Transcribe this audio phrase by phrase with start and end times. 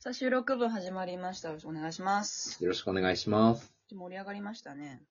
[0.00, 1.48] さあ、収録部始まりました。
[1.48, 2.62] よろしくお願いします。
[2.62, 3.74] よろしくお願いします。
[3.90, 5.02] 盛り上がりましたね。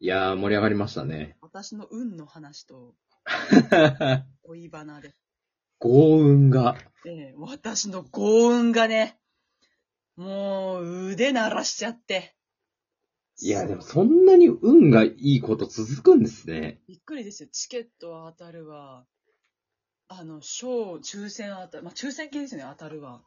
[0.00, 1.38] いやー、盛り上がりましたね。
[1.40, 2.94] 私の運の話と
[4.44, 5.14] 恋バナで。
[5.78, 6.76] 幸運が。
[7.06, 9.18] ええ私の幸運がね、
[10.16, 12.36] もう腕鳴らしちゃって。
[13.40, 16.82] いや、でもそんなに運がいいこと続くんですね。
[16.86, 17.48] びっくりですよ。
[17.50, 19.06] チケットは当たるわ。
[20.08, 21.84] あの、賞、抽選当たる。
[21.84, 23.24] まあ、抽選系ですよね、当たるわ。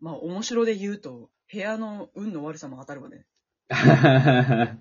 [0.00, 3.26] まあ、面白で言うと、部屋の運の悪さも当たるわね。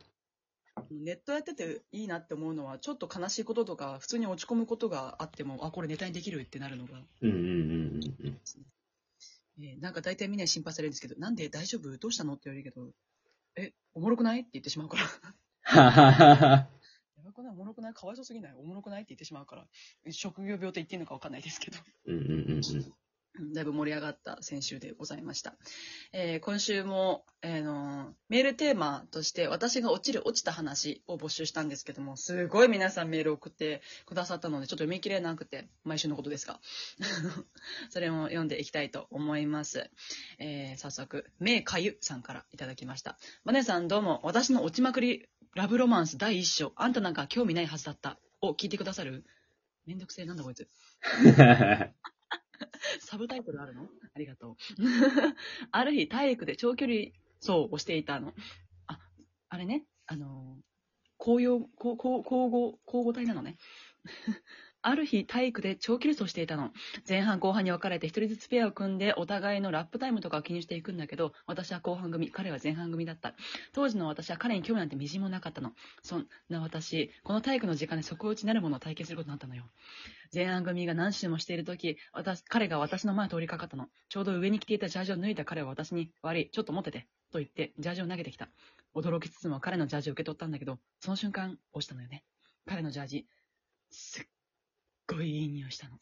[0.91, 7.45] ネットやってていいなって思うのは、ちょっと悲しいこととか、普通に落ち込むことがあっても、あ、これネタにできるってなるのが、うんうんうんう
[7.99, 8.39] んうん。
[9.61, 11.97] えーなんか大体みんなに心配されるんですけど、なんで大丈夫？
[11.97, 12.35] どうしたの？
[12.35, 12.93] って言われるけど、
[13.57, 14.39] え、おもろくない？
[14.39, 15.03] って言ってしまうから。
[17.17, 17.51] やばくない？
[17.51, 17.93] おもろくない？
[17.93, 18.53] かわいそうすぎない？
[18.55, 19.01] おもろくない？
[19.01, 19.67] って言ってしまうから。
[20.11, 21.77] 職業病って言っていいのかわかんないですけど。
[22.05, 22.61] うんうんうんうん。
[23.53, 25.55] だいぶ盛り上がった先週でございました。
[26.11, 36.59] えー今週も、えーのーメールテーマとして私が落ちる落ちた話を募集したんですけども、すごい皆さんメール送ってくださったので、ちょっと読み切れなくて、毎週のことですが。
[37.91, 39.89] それも読んでいきたいと思います。
[40.39, 43.17] えー早速、めいかゆさんからいただきました。
[43.45, 49.23] マネさんどうも、私の落ちまくりラブロマンス第一章、あんたなんか興味ないはずだったを聞いてくださる？
[49.85, 50.67] めんどくせえ、なんだこいつ。
[52.99, 53.83] サブタイトルあるの？
[53.83, 54.55] ありがとう。
[55.71, 58.33] ある日、体育で長距離走をしていたの。
[58.87, 58.99] あ、
[59.49, 60.63] あれね、あのー、
[61.17, 62.19] 紅葉、交互、
[62.85, 63.57] 交互体なのね。
[64.89, 66.71] ある日、体育で長距離走していたの。
[67.07, 73.35] 前半後半に分かれて一人ずつペアを組んでお互いのラップタイムとかを気にしていくんだけど、私は後半組、彼は前半組だった。
[73.73, 75.73] 当時の私は彼に興味なんてみじんもなかったの。
[76.01, 79.63] そんな私、この体育の時間で底打ちなるものを体験することになったのよ。
[80.33, 83.87] 前半組が何周もしているとき、私、彼が私の前を通りかかったの。
[84.09, 88.49] ちょうど上に着ていたジャージを脱いだ彼は私に、悪い、ちょっと持ってて、と言って、ジャージを投げてきた。
[88.95, 92.23] 驚きつつも彼のジャージを受け取ったんだけど、その瞬間、押したのよね。
[92.65, 93.27] 彼のジャージ、
[93.91, 94.25] すっ
[95.19, 95.97] ごいいい匂いしたの。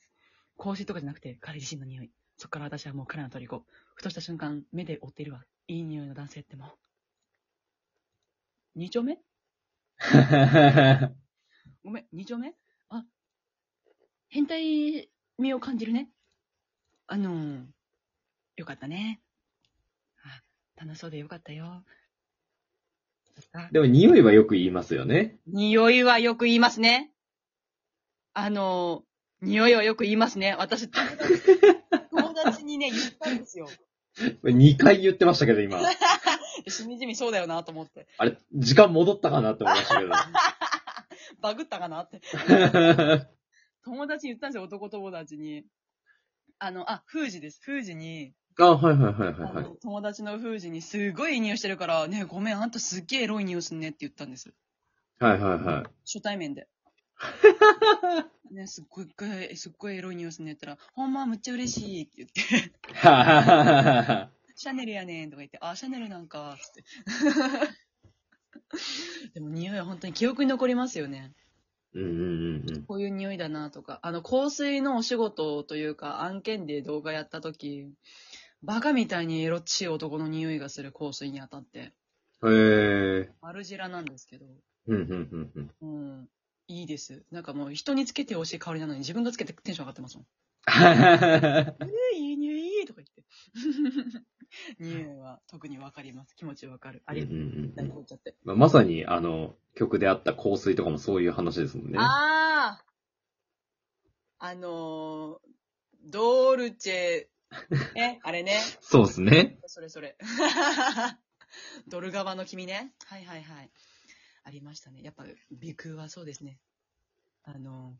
[0.57, 2.11] 香水とかじゃなくて、彼自身の匂い。
[2.37, 3.65] そっから私はもう彼の虜。
[3.95, 5.43] ふとした瞬間、目で追っているわ。
[5.67, 6.69] いい匂いの男性ってもう。
[8.75, 9.17] 二丁目？
[11.83, 12.53] ごめん、二丁目？
[12.89, 13.03] あ、
[14.29, 16.09] 変態味を感じるね。
[17.07, 17.65] あのー、
[18.57, 19.21] よかったね。
[20.23, 20.43] あ、
[20.75, 21.83] 楽しそうでよかったよ。
[23.71, 25.37] でも匂いはよく言いますよね。
[25.47, 27.11] 匂いはよく言いますね。
[28.33, 29.06] あのー、
[29.41, 30.55] 匂いはよく言いますね。
[30.57, 33.67] 私、 友達にね、言ったんですよ。
[34.43, 35.79] 2回言ってましたけど、今。
[36.67, 38.07] しみじみそうだよなと思って。
[38.17, 40.11] あれ、時間戻ったかなって思いましたけど。
[41.41, 42.21] バグったかなって。
[43.83, 45.65] 友達に言ったんですよ、男友達に。
[46.59, 47.61] あの、あ、封じです。
[47.61, 49.75] 封じに、あ、はいはいはいはいあはいの。
[49.75, 54.51] 友達の封じにすごいいい匂いしてるから、ね、ごめん、あんたすっげえエロい匂いすんねって言ったんです。
[55.19, 55.83] はいはいはい。
[56.05, 56.67] 初対面で。
[58.51, 59.07] ね、すっごい、
[59.55, 62.41] すっごいエロい匂いすんねって言ったら、ほんまむっちゃ嬉しいって言って、
[64.55, 66.83] シャネルやねんとか言って、あ、シャネルなんか、つって。
[69.33, 71.33] でも匂いは本当に記憶に残りますよね。
[71.93, 72.13] うんうんう
[72.65, 72.85] んうん。
[72.85, 77.91] こういう匂いだなとか、あの、香水のお仕事というか、案件で動画やったとき、
[78.63, 81.93] バカみたいにエロっちい男の匂いがする香水に当たって、へ
[82.43, 83.29] え。
[83.41, 84.45] マルジラなんですけど、
[84.87, 85.71] うんうんうんうん。
[85.81, 85.85] う
[86.21, 86.29] ん、
[86.67, 87.23] いいです。
[87.31, 90.25] なんかもう人につけてほしい香りなのに自分がつけてテンション上がってますもん。
[90.67, 93.23] えー、いい匂いとか言って。
[94.79, 96.35] 匂いは特にわかります。
[96.35, 97.01] 気持ちわかる。
[97.05, 98.35] ありうんうんうん大こっちゃって。
[98.43, 101.97] まあまさに、あの、曲であった香水とかもそういう話ですもんね。
[101.99, 102.85] ああ
[104.39, 105.37] あのー、
[106.05, 107.27] ドルチェ、
[107.95, 108.59] え、あれね。
[108.81, 109.57] そうですね。
[109.65, 110.17] それそれ。
[111.87, 112.93] ドル側の君ね。
[113.05, 113.71] はいはいはい。
[114.47, 115.01] ありましたね。
[115.03, 115.25] やっぱ、
[115.59, 116.57] 鼻空はそうですね。
[117.43, 117.93] あのー、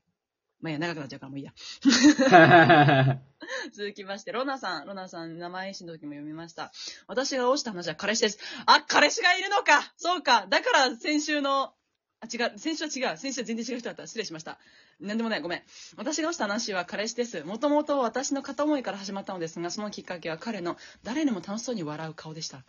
[0.62, 1.54] まあ、いや、長くなっちゃうからもういいや。
[3.74, 4.88] 続きまして、ロナさん。
[4.88, 6.72] ロナさん、生配信の時も読みました。
[7.06, 8.40] 私が押した話は彼氏です。
[8.66, 11.74] あ、彼氏がいるのかそうかだから先週の、
[12.22, 12.58] あ、違う。
[12.58, 13.18] 先週は違う。
[13.18, 14.08] 先週は全然違う人だった。
[14.08, 14.58] 失礼しました。
[15.02, 15.42] なんでもない。
[15.42, 15.64] ごめん。
[15.98, 17.44] 私が押した話は彼氏です。
[17.44, 22.64] もともと私の片思いから始まったのですが、そのきっかけは彼の誰にも楽しそうに笑う顔でした。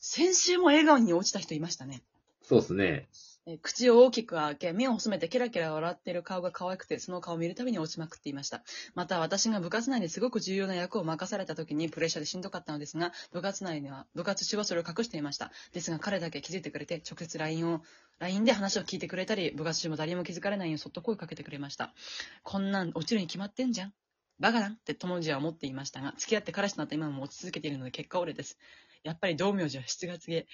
[0.00, 2.02] 先週も笑顔に落ちた人いましたね。
[2.44, 3.08] そうですね。
[3.46, 8.62] え口を大きく開け、目を細めてキラキラ笑っている顔が可愛くて、その顔を見るたびに落ちまくっていました。
[8.94, 15.52] また、私が部活内ですごく重要な役を任された時にプレッシャーでしんどかったのですが、部活内には、部活中はそれを隠していました。
[15.72, 17.82] ですが、彼だけ気づいてくれて、直接 LINE を、
[18.18, 21.94] LINE で話を聞いてくれたり、部活中も誰も気づかれないようにそっと声をかけてくれました。
[22.42, 23.94] こんなん落ちるに決まってんじゃん。
[24.40, 28.58] バカだって友次は思っていましたが、付き合って彼氏となった今も持ち続けているので結果俺です。
[29.04, 30.46] やっぱり道明寺は7月毛。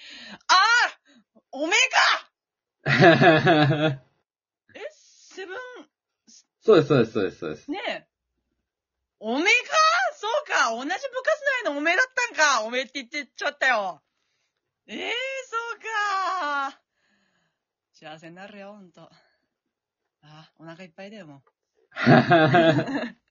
[0.47, 0.70] ああ
[1.51, 2.31] おめえか
[4.73, 5.57] え、セブン、
[6.61, 7.71] そうです、そうです、そうです、そうです。
[7.71, 8.07] ねえ。
[9.19, 9.75] おめえか？
[10.15, 10.99] そうか同じ部活
[11.63, 14.01] 内のおめえだったんかおめえって言ってちゃったよ。
[14.87, 15.13] ええ
[15.45, 16.81] そうか
[17.93, 19.01] 幸せになるよ、ほんと。
[19.03, 19.09] あ
[20.23, 21.43] あ、お腹いっぱいだよ、も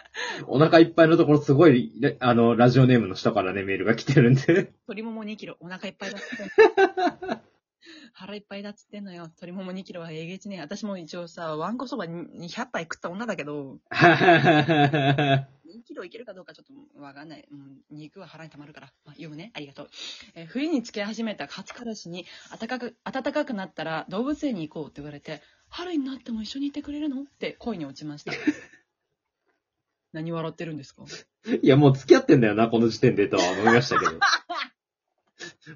[0.46, 4.72] お腹いっぱいのところすごい、レあの、ラジオネームの人からね、メールが来てるんで。
[4.88, 7.40] 鶏もも2キロ、お腹いっぱいだっつってんの。
[8.12, 9.24] 腹いっぱいだっつってんのよ。
[9.24, 10.60] 鶏もも2キロはえげちねえ。
[10.60, 17.46] 私も一応さ、わんこそばに100杯食った女だけど、 2キロいけるかどうかちょっとわかんない。
[17.50, 18.92] うん、肉は腹に溜まるから。
[19.04, 19.50] まあ、読むね。
[19.54, 19.90] ありがとう。
[20.34, 22.26] えー冬に付き合い始めた初彼氏に、
[22.58, 27.22] 暖かく、暖かくなったら動物園に行こうって言われて、春になっても一緒にいてくれるの？
[27.22, 28.32] って恋に落ちました。
[30.16, 31.04] 何笑ってるんですか？
[31.62, 34.12] いや、もう付き合ってんだよな、この時点でとは思いましたけど。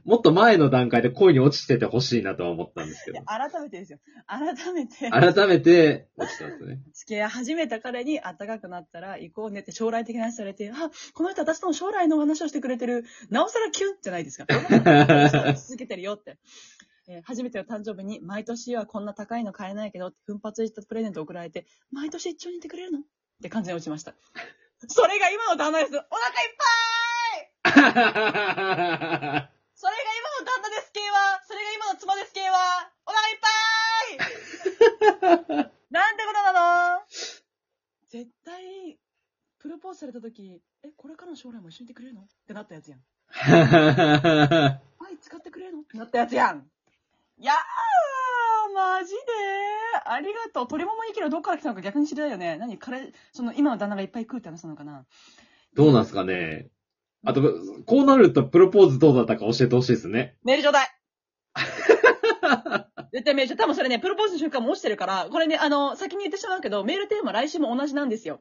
[0.05, 3.23] もっと前の段階で恋に落ちててほしいなとは思ったんですけど。
[3.25, 3.99] 改めてですよ。
[4.27, 6.81] 改めて、改めて、落ちたんですね。
[6.95, 14.47] 付き合い始めた彼に暖かくなったら行こうねって将来的な話されて、あ、この人私との将来の話をしてくれてる、なおさらキュンじゃないですか。
[15.55, 16.39] 続けてるよって。
[17.09, 23.01] えー初めての誕生日に、毎年はこんな高いの買えないけど、奮発したプレゼント送られて、毎年一緒にいてくれるの？
[23.41, 24.13] って感じで落ちました。
[24.87, 25.97] それが今の旦那です。
[25.97, 26.65] お腹いっぱ
[27.69, 27.81] い
[29.75, 33.49] それが今の旦那です系は、それが今の妻です系は、お腹いっぱ
[35.57, 36.53] い なんてことな
[36.99, 37.01] の？
[38.11, 38.99] 絶対、
[39.59, 42.21] プロポーズされた時、え、これからの将来も一緒にいてくれるの？
[42.21, 43.01] ってなったやつやん。
[45.01, 45.81] 愛使ってくれるの？
[45.81, 46.71] ってなったやつやん。
[47.39, 47.57] いやー、
[48.75, 49.19] マジで
[50.07, 50.69] ありがとう。
[50.69, 52.57] 鳥ももいいけどどっから来たのか逆に知りたいよね。
[52.59, 55.05] 何彼、その今の旦那がいっぱい食うって話なのかな
[55.75, 56.69] どうなんすかね。
[57.25, 57.43] あと、
[57.87, 60.37] こうなるとプロポーズどうだったか教えてほしいですね。
[60.43, 60.89] メールちょうだい
[63.13, 63.65] 絶対メールちょうだい。
[63.65, 68.41] 多分それね、プロポーズの瞬間も落ちてるから、これね、あの、先に言ってしまうけど、メールテーマ来週も同じなんですよ。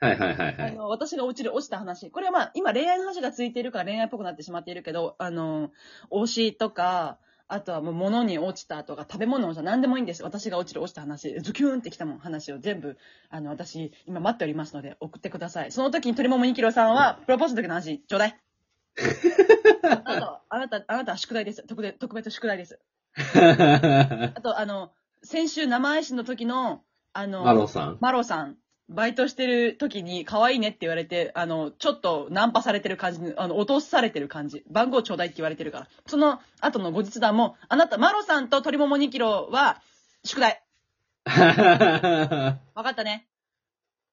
[0.00, 0.70] はいはいはいはい。
[0.70, 2.10] あの、私が落ちる、落ちた話。
[2.10, 5.70] これはまあ、今恋愛の話がついているから恋愛っぽくなってしまっているけど、あの、
[6.10, 7.18] 推しとか、
[7.52, 10.22] あとはもう物に落ちたとか、食べ物に落ちた、何でもいいんです。
[10.22, 12.96] 私が落ちる、落ちた話、ズキューンってきたもん、話を全部、
[13.28, 15.72] あの、私、今待っておりますので、送ってください。
[15.72, 18.40] その時に鳥ももにきろさんは、プロポーズの時の話、ちょうだい。
[19.82, 21.66] あなたは、あなた、あなたは宿題です。
[21.66, 22.78] 特別、特別宿題です。
[23.14, 24.92] あと、あの、
[25.24, 27.98] 先週生配信の時の、あの、マロさん。
[28.00, 28.58] マロさん、
[28.90, 34.64] バイトしてる時に可愛いねって言われて、あの、ちょっとナンパされてる感じ、あの、落とされてる感じ。
[34.68, 35.88] 番号ちょうだいって言われてるから。
[36.06, 39.80] その後の後日談も、あなた、マロさんと鶏もも2キロは、
[40.24, 40.62] 宿題。
[42.74, 43.26] わかったね。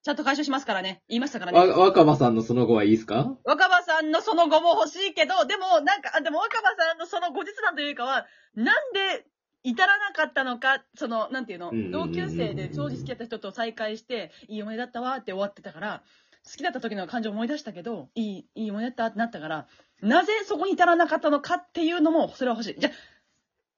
[0.04, 1.02] ちゃんと回収しますからね。
[1.10, 1.60] 言いましたからね。
[1.60, 3.36] わ、若葉さんのその後はいいですか？
[3.44, 9.26] 若葉さんのその後も欲しいけど、でも、なんか、あでも若葉さんのその後日談というかは、なんで
[9.70, 16.04] 至らなかったのか、その、なんていうのうんうんうんうん同級生で当時好きだった人と再会して、いい思い出だったわって終わってたから、
[16.46, 19.68] 好きだった時の感情を思い出したけど、いい、いい思い出だったってなったから、
[20.02, 22.80] なぜそこに至らなかったのかっていうのも、それは欲しい。
[22.80, 22.94] じゃあ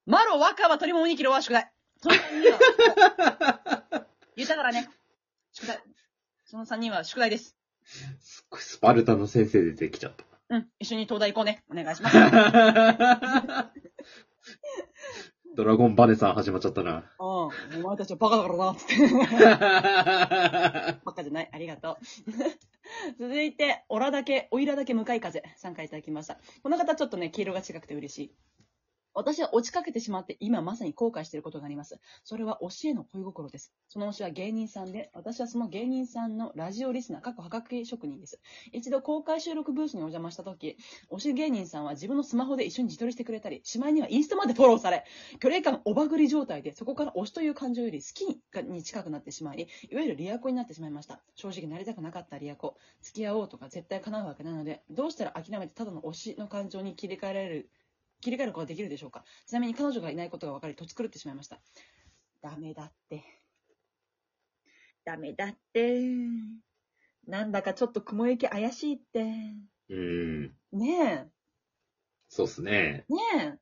[0.06, 1.72] マロ、若葉、鳥も2キロは宿題。
[2.00, 4.06] その3人は、
[4.36, 4.88] 言ったからね。
[5.52, 5.80] 宿題。
[6.44, 7.56] その3人は宿題です。
[8.20, 10.24] すっごいスパルタの先生出てきちゃった。
[10.50, 10.68] うん。
[10.78, 11.64] 一緒に東大行こうね。
[11.70, 12.16] お願いします。
[15.56, 16.98] ドラゴンバネさん始まっちゃったな。
[16.98, 17.00] うん。
[17.18, 17.50] お
[17.82, 18.96] 前たちはバカだからな、つって。
[21.04, 21.50] バカじゃない。
[21.52, 22.04] ありがとう。
[23.18, 26.38] 続いて、オラだけ、オイラだけ向かい風、参加いただきました。
[26.62, 28.30] この方ちょっとね、黄色が違くて嬉しい。
[29.14, 31.98] 私は落ちかけてしまって、今まさに後悔していることがあります。
[32.24, 33.72] それは推しへの恋心です。
[33.88, 38.40] その推しは芸人さんで、私はその芸人さんのラジオリスナー、過去はがき職人です。
[38.72, 40.76] 一度公開収録ブースにお邪魔した時、
[41.10, 45.04] 推し芸人さんは自分のスマホで一緒に自撮りしてくれたり、しまいにはインスタまでフォローされ、
[45.40, 48.26] 距離感おばぐり状態で、そこから推しという感情より好き
[48.62, 51.20] に近くなってしまい、いわゆるリアコになってしまいました。
[51.34, 52.76] 正直なりたくなかったリアコ。
[53.02, 57.70] 付き合おうとか絶対叶うわけなので、どうしたら諦めてただの推しの感情に切り替えられる、
[58.20, 59.24] 切り替えることができるでしょうか？
[59.46, 61.60] ちなみに彼女がいないことが分かり、とち狂ってしまいました。
[62.42, 63.24] ダメだって。
[65.04, 66.00] ダメだって。
[67.26, 69.24] なんだかちょっと雲行き怪しいって。
[69.88, 70.56] うん。
[70.72, 71.28] ね
[72.28, 73.06] そうっすね。
[73.08, 73.58] え、ねえ。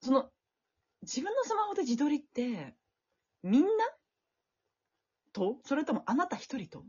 [0.00, 0.30] その、
[1.02, 2.74] 自分のスマホで自撮りって、
[3.42, 3.68] みんな？
[5.32, 5.58] と？
[5.64, 6.84] それともあなた一人と？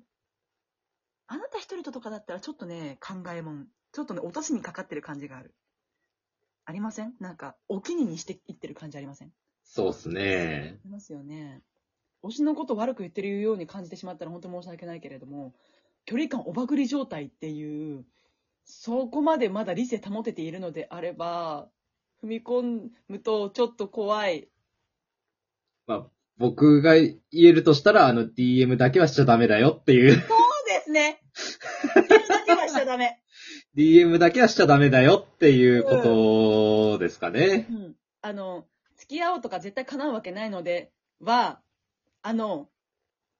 [1.27, 3.67] あなた一人ととかだったらちょっとね、考えもん。
[3.91, 5.55] ちょっとね、落としにかかってる感じがある。
[6.65, 7.13] ありません？
[7.20, 9.32] なんか、お気ににしていってる感じありません？
[9.63, 10.79] そうっすね。
[10.84, 11.62] ありますよね。
[12.24, 15.53] 推しのこと悪く言ってるように感じてしまったら本当申し訳ないけれども、
[16.05, 18.05] 距離感おばくり状態っていう、
[18.65, 21.67] そこまでまだ理性保てているのであれば、
[22.24, 24.48] 踏み込むとちょっと怖い。
[25.86, 30.13] まあ、僕が言えるとしたら、あの、DM だけはしちゃダメだよっていう。
[30.13, 30.22] そう
[30.67, 31.22] ですね。
[31.96, 33.22] 言うだけはしちゃダメ。
[33.75, 35.98] DM だけはしちゃダメだよっていうこ
[36.98, 37.68] とですかね。
[37.70, 37.96] うん。
[38.22, 41.60] あの、付き合おうとか絶対叶うわけないのでは、
[42.22, 42.70] あの、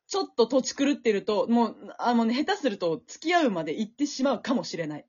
[0.08, 5.06] ちょっと土地狂ってると、もう、あのね、下手すると付き合うまで行ってしまうかもしれない。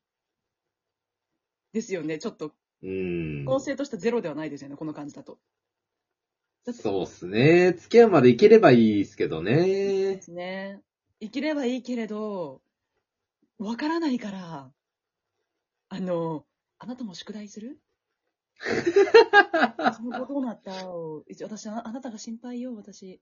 [1.73, 2.19] ですよね。
[2.19, 2.53] ちょっと、
[2.83, 3.45] うん。
[3.47, 5.39] 構成としてゼロではないですよね、この感じだと。
[6.65, 7.73] だそうっすね。
[7.73, 10.23] 付き合うまでいければいいですけどでね。
[10.23, 10.81] すね。
[11.21, 12.63] 生きればいいけれど、
[13.59, 14.73] わからないから、
[15.95, 16.45] あの、
[16.79, 17.81] あなたも宿題する？
[19.97, 20.73] その後どうなった
[21.29, 23.21] 一応私あ、あなたが心配よ、私。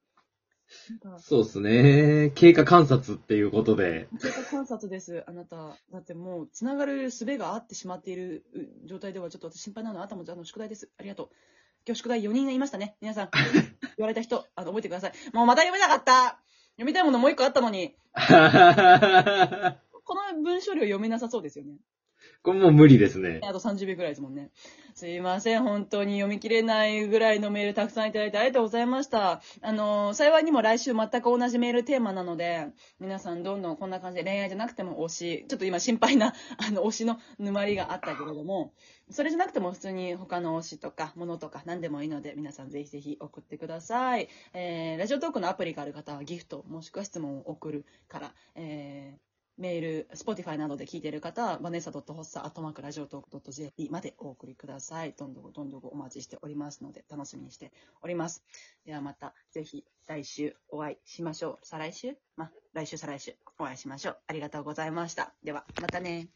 [0.89, 2.31] なんか、そうっすね。
[2.35, 4.09] 経過観察っていうことで。
[4.21, 5.77] 経過観察です、あなた。
[5.91, 10.01] だってもう、つながる術があってしまっているう状態では、ちょっと私心配なの。
[10.01, 10.91] あなたも、あの、宿題です。
[10.97, 11.31] ありがとう。
[11.87, 12.97] 今日宿題4人いましたね。
[13.01, 13.31] 皆さん、
[13.99, 15.13] 言われた人、あの、覚えてください。
[15.35, 16.41] もうまた読めなかった
[16.77, 18.21] 読みたいものもう一個あったのに、 こ
[20.15, 21.77] の文章量読めなさそうですよね。
[22.43, 23.41] これもう無理ですね。
[23.45, 24.51] あと30秒くらいですもんね。
[24.95, 25.63] すいません。
[25.63, 29.41] 本当に読み切れないぐらいのメールたくさんいただいてありがとうございました。
[29.61, 32.67] あの、幸いにも来週全く同じメールテーマなので、
[32.99, 38.75] 皆さんどんどんこんな感じで恋愛じゃなくても推し、ちょっと今心配な、 あの、推しの沼りがあったけれども、
[39.09, 44.29] それじゃなくても普通に他の推しとか、ものとか何でもいいので、皆さんぜひぜひ送ってください。
[44.53, 49.32] えー、ラジオトークのアプリがある方はギフト、もしくは質問を送るから、えー、
[49.63, 55.15] メール、Spotify などで聞いている方は、バネッサ .hossa.radiotalk.jp までお送りください。
[55.17, 58.45] どんどんどんどんお待ちしておりますので、楽しみにしております。
[58.85, 61.59] ではまた、ぜひ来週お会いしましょう。
[61.63, 62.17] 再来週？
[62.37, 64.19] まあ、来週再来週お会いしましょう。
[64.27, 65.33] ありがとうございました。
[65.45, 66.29] では、またね。